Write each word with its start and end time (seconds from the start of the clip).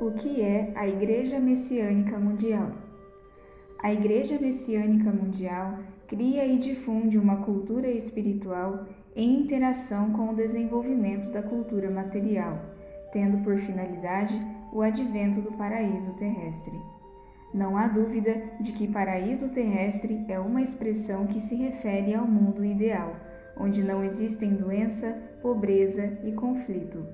O 0.00 0.12
que 0.12 0.40
é 0.40 0.70
a 0.76 0.86
Igreja 0.86 1.40
Messiânica 1.40 2.16
Mundial? 2.18 2.70
A 3.82 3.92
Igreja 3.92 4.38
Messiânica 4.40 5.10
Mundial 5.10 5.80
cria 6.06 6.46
e 6.46 6.56
difunde 6.56 7.18
uma 7.18 7.38
cultura 7.38 7.88
espiritual 7.88 8.86
em 9.16 9.40
interação 9.40 10.12
com 10.12 10.30
o 10.30 10.36
desenvolvimento 10.36 11.30
da 11.32 11.42
cultura 11.42 11.90
material, 11.90 12.60
tendo 13.12 13.42
por 13.42 13.58
finalidade 13.58 14.40
o 14.72 14.82
advento 14.82 15.40
do 15.40 15.50
paraíso 15.52 16.16
terrestre. 16.16 16.78
Não 17.52 17.76
há 17.76 17.88
dúvida 17.88 18.40
de 18.60 18.72
que 18.72 18.86
paraíso 18.86 19.52
terrestre 19.52 20.24
é 20.28 20.38
uma 20.38 20.62
expressão 20.62 21.26
que 21.26 21.40
se 21.40 21.56
refere 21.56 22.14
ao 22.14 22.26
mundo 22.26 22.64
ideal, 22.64 23.16
onde 23.56 23.82
não 23.82 24.04
existem 24.04 24.54
doença, 24.54 25.20
pobreza 25.42 26.18
e 26.22 26.30
conflito. 26.30 27.04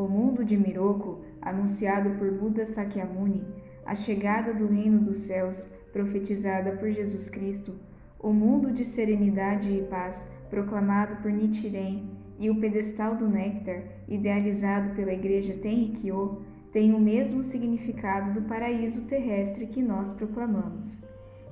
O 0.00 0.08
mundo 0.08 0.42
de 0.42 0.56
Miroku, 0.56 1.18
anunciado 1.42 2.18
por 2.18 2.32
Buda 2.32 2.64
Sakyamuni, 2.64 3.44
a 3.84 3.94
chegada 3.94 4.54
do 4.54 4.66
reino 4.66 4.98
dos 4.98 5.18
céus, 5.18 5.68
profetizada 5.92 6.72
por 6.72 6.90
Jesus 6.90 7.28
Cristo, 7.28 7.78
o 8.18 8.32
mundo 8.32 8.72
de 8.72 8.82
serenidade 8.82 9.70
e 9.70 9.82
paz, 9.82 10.26
proclamado 10.48 11.16
por 11.16 11.30
Nichiren, 11.30 12.08
e 12.38 12.48
o 12.48 12.58
pedestal 12.58 13.14
do 13.14 13.28
néctar, 13.28 13.82
idealizado 14.08 14.94
pela 14.94 15.12
igreja 15.12 15.52
Tenrikyo, 15.52 16.46
têm 16.72 16.94
o 16.94 16.98
mesmo 16.98 17.44
significado 17.44 18.32
do 18.32 18.48
paraíso 18.48 19.06
terrestre 19.06 19.66
que 19.66 19.82
nós 19.82 20.12
proclamamos. 20.12 21.04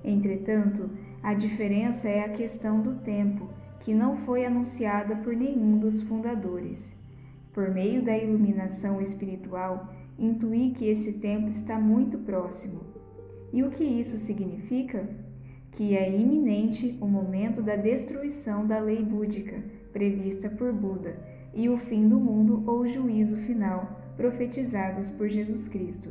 Entretanto, 0.02 0.88
a 1.22 1.34
diferença 1.34 2.08
é 2.08 2.24
a 2.24 2.30
questão 2.30 2.80
do 2.80 2.94
tempo, 2.94 3.46
que 3.80 3.92
não 3.92 4.16
foi 4.16 4.46
anunciada 4.46 5.16
por 5.16 5.36
nenhum 5.36 5.78
dos 5.78 6.00
fundadores. 6.00 7.06
Por 7.52 7.70
meio 7.70 8.02
da 8.02 8.16
iluminação 8.16 9.00
espiritual, 9.00 9.92
intuí 10.18 10.70
que 10.70 10.86
esse 10.86 11.20
tempo 11.20 11.48
está 11.48 11.78
muito 11.78 12.18
próximo. 12.18 12.80
E 13.52 13.62
o 13.62 13.70
que 13.70 13.84
isso 13.84 14.18
significa? 14.18 15.08
Que 15.70 15.96
é 15.96 16.14
iminente 16.14 16.98
o 17.00 17.06
momento 17.06 17.62
da 17.62 17.76
destruição 17.76 18.66
da 18.66 18.78
lei 18.78 19.02
búdica, 19.02 19.62
prevista 19.92 20.48
por 20.50 20.72
Buda, 20.72 21.18
e 21.54 21.68
o 21.68 21.78
fim 21.78 22.08
do 22.08 22.18
mundo 22.18 22.62
ou 22.66 22.86
juízo 22.86 23.36
final, 23.36 24.00
profetizados 24.16 25.10
por 25.10 25.28
Jesus 25.28 25.68
Cristo. 25.68 26.10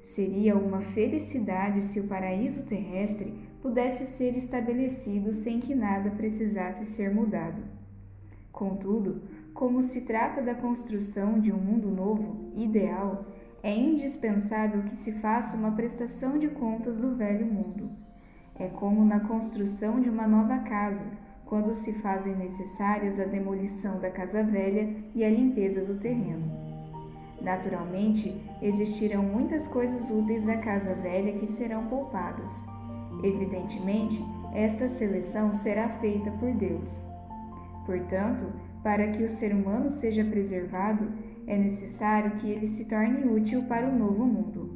Seria 0.00 0.56
uma 0.56 0.80
felicidade 0.80 1.82
se 1.82 2.00
o 2.00 2.06
paraíso 2.06 2.66
terrestre 2.66 3.34
pudesse 3.62 4.04
ser 4.04 4.36
estabelecido 4.36 5.32
sem 5.32 5.60
que 5.60 5.74
nada 5.74 6.10
precisasse 6.10 6.84
ser 6.84 7.14
mudado. 7.14 7.62
Contudo, 8.52 9.22
como 9.54 9.80
se 9.80 10.00
trata 10.00 10.42
da 10.42 10.54
construção 10.54 11.38
de 11.38 11.52
um 11.52 11.56
mundo 11.56 11.88
novo, 11.88 12.52
ideal, 12.56 13.24
é 13.62 13.74
indispensável 13.74 14.82
que 14.82 14.96
se 14.96 15.12
faça 15.20 15.56
uma 15.56 15.70
prestação 15.70 16.38
de 16.38 16.48
contas 16.48 16.98
do 16.98 17.14
velho 17.14 17.46
mundo. 17.46 17.88
É 18.58 18.66
como 18.66 19.04
na 19.04 19.20
construção 19.20 20.00
de 20.00 20.10
uma 20.10 20.26
nova 20.26 20.58
casa, 20.58 21.06
quando 21.46 21.72
se 21.72 21.92
fazem 21.94 22.34
necessárias 22.34 23.20
a 23.20 23.24
demolição 23.24 24.00
da 24.00 24.10
casa 24.10 24.42
velha 24.42 24.92
e 25.14 25.24
a 25.24 25.30
limpeza 25.30 25.84
do 25.84 26.00
terreno. 26.00 26.50
Naturalmente, 27.40 28.34
existirão 28.60 29.22
muitas 29.22 29.68
coisas 29.68 30.10
úteis 30.10 30.42
da 30.42 30.56
casa 30.56 30.94
velha 30.94 31.34
que 31.34 31.46
serão 31.46 31.86
poupadas. 31.86 32.66
Evidentemente, 33.22 34.24
esta 34.52 34.88
seleção 34.88 35.52
será 35.52 35.88
feita 35.88 36.30
por 36.32 36.52
Deus. 36.52 37.06
Portanto, 37.86 38.46
para 38.84 39.08
que 39.08 39.24
o 39.24 39.28
ser 39.28 39.54
humano 39.54 39.90
seja 39.90 40.22
preservado, 40.22 41.10
é 41.46 41.56
necessário 41.56 42.36
que 42.36 42.50
ele 42.50 42.66
se 42.66 42.84
torne 42.84 43.24
útil 43.24 43.62
para 43.64 43.88
o 43.88 43.98
novo 43.98 44.26
mundo. 44.26 44.70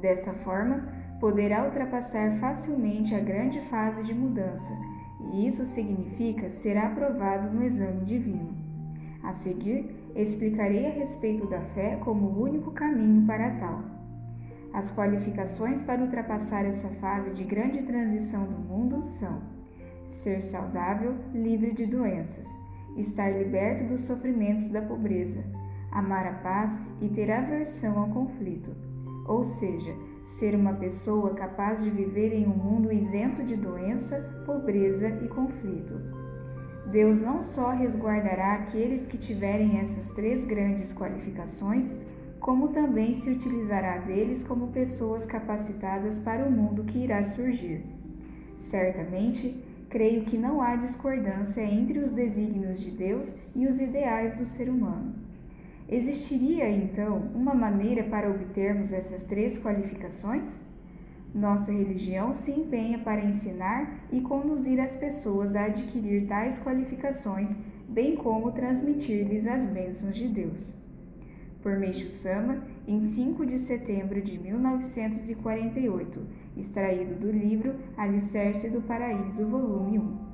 Dessa 0.00 0.32
forma, 0.32 0.88
poderá 1.20 1.64
ultrapassar 1.66 2.32
facilmente 2.38 3.14
a 3.14 3.20
grande 3.20 3.60
fase 3.62 4.02
de 4.04 4.14
mudança, 4.14 4.72
e 5.32 5.46
isso 5.46 5.66
significa 5.66 6.48
ser 6.48 6.78
aprovado 6.78 7.54
no 7.54 7.62
exame 7.62 8.04
divino. 8.06 8.56
A 9.22 9.32
seguir, 9.32 9.94
explicarei 10.14 10.86
a 10.86 10.90
respeito 10.90 11.46
da 11.46 11.60
fé 11.60 11.96
como 11.96 12.26
o 12.26 12.42
único 12.42 12.70
caminho 12.70 13.26
para 13.26 13.50
tal. 13.56 13.82
As 14.72 14.94
qualificações 14.94 15.82
para 15.82 16.00
ultrapassar 16.00 16.64
essa 16.64 16.88
fase 16.88 17.34
de 17.34 17.44
grande 17.44 17.82
transição 17.82 18.46
do 18.46 18.58
mundo 18.58 19.04
são: 19.04 19.42
ser 20.06 20.40
saudável, 20.40 21.16
livre 21.34 21.72
de 21.72 21.84
doenças, 21.84 22.56
estar 23.00 23.30
liberto 23.30 23.84
dos 23.84 24.02
sofrimentos 24.02 24.68
da 24.68 24.82
pobreza, 24.82 25.44
amar 25.90 26.26
a 26.26 26.34
paz 26.34 26.80
e 27.00 27.08
ter 27.08 27.30
aversão 27.30 27.98
ao 27.98 28.08
conflito, 28.08 28.74
ou 29.26 29.44
seja, 29.44 29.94
ser 30.24 30.54
uma 30.54 30.74
pessoa 30.74 31.34
capaz 31.34 31.82
de 31.82 31.90
viver 31.90 32.32
em 32.32 32.46
um 32.46 32.56
mundo 32.56 32.92
isento 32.92 33.42
de 33.42 33.56
doença, 33.56 34.42
pobreza 34.44 35.08
e 35.08 35.28
conflito. 35.28 35.94
Deus 36.90 37.20
não 37.20 37.42
só 37.42 37.70
resguardará 37.70 38.54
aqueles 38.54 39.06
que 39.06 39.18
tiverem 39.18 39.78
essas 39.78 40.10
três 40.10 40.44
grandes 40.44 40.92
qualificações, 40.92 41.94
como 42.40 42.68
também 42.68 43.12
se 43.12 43.30
utilizará 43.30 43.98
deles 43.98 44.42
como 44.42 44.68
pessoas 44.68 45.26
capacitadas 45.26 46.18
para 46.18 46.46
o 46.46 46.50
mundo 46.50 46.84
que 46.84 46.98
irá 46.98 47.22
surgir. 47.22 47.84
Certamente, 48.56 49.62
creio 49.88 50.24
que 50.24 50.36
não 50.36 50.60
há 50.60 50.76
discordância 50.76 51.62
entre 51.62 51.98
os 51.98 52.10
desígnios 52.10 52.80
de 52.80 52.90
Deus 52.90 53.36
e 53.54 53.66
os 53.66 53.80
ideais 53.80 54.32
do 54.32 54.44
ser 54.44 54.68
humano. 54.68 55.14
Existiria, 55.88 56.68
então, 56.68 57.30
uma 57.34 57.54
maneira 57.54 58.04
para 58.04 58.30
obtermos 58.30 58.92
essas 58.92 59.24
três 59.24 59.56
qualificações? 59.56 60.60
Nossa 61.34 61.72
religião 61.72 62.32
se 62.32 62.50
empenha 62.52 62.98
para 62.98 63.24
ensinar 63.24 64.06
e 64.12 64.20
conduzir 64.20 64.80
as 64.80 64.94
pessoas 64.94 65.56
a 65.56 65.64
adquirir 65.64 66.26
tais 66.26 66.58
qualificações, 66.58 67.56
bem 67.88 68.16
como 68.16 68.52
transmitir-lhes 68.52 69.46
as 69.46 69.64
bênçãos 69.64 70.14
de 70.14 70.28
Deus. 70.28 70.87
Por 71.62 71.78
Meixo 71.78 72.08
Sama, 72.08 72.62
em 72.86 73.02
5 73.02 73.44
de 73.44 73.58
setembro 73.58 74.22
de 74.22 74.38
1948, 74.38 76.20
extraído 76.56 77.14
do 77.16 77.30
livro 77.30 77.74
Alicerce 77.96 78.70
do 78.70 78.80
Paraíso, 78.80 79.46
volume 79.46 79.98
1. 79.98 80.27